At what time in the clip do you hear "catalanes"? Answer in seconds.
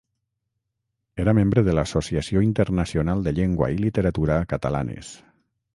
4.57-5.17